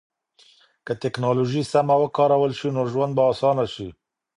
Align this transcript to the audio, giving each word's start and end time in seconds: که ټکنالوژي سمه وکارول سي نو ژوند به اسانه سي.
که 0.85 0.93
ټکنالوژي 1.03 1.61
سمه 1.71 1.95
وکارول 2.03 2.51
سي 2.59 2.67
نو 2.75 2.83
ژوند 2.91 3.11
به 3.17 3.23
اسانه 3.31 3.65
سي. 3.73 3.87